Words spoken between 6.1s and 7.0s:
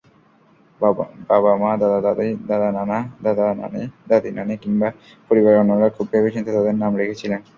ভেবেচিন্তে তাদের নাম